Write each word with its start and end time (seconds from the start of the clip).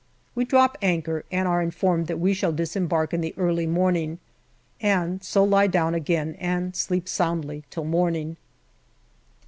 We 0.33 0.45
drop 0.45 0.79
anchor 0.81 1.25
and 1.31 1.47
are 1.47 1.61
informed 1.61 2.07
that 2.07 2.17
we 2.19 2.33
shall 2.33 2.51
dis 2.51 2.75
embark 2.75 3.13
in 3.13 3.21
the 3.21 3.35
early 3.37 3.67
morning, 3.67 4.17
and 4.81 5.23
so 5.23 5.43
lie 5.43 5.67
down 5.67 5.93
again 5.93 6.35
and 6.39 6.75
sleep 6.75 7.07
soundly 7.07 7.65
till 7.69 7.83
morning. 7.85 8.37